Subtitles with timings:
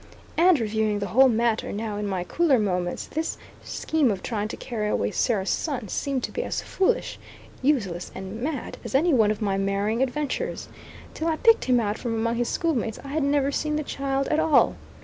[0.35, 4.57] And reviewing the whole matter, now in my cooler moments, this scheme of trying to
[4.57, 7.19] carry away Sarah's son, seemed to be as foolish,
[7.61, 10.69] useless, and mad, as any one of my marrying adventures.
[11.13, 14.27] Till I picked him out from among his schoolmates, I had never seen the child
[14.29, 14.75] at all.